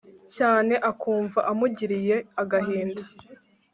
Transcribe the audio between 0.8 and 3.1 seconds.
akumva amugiriye agahinda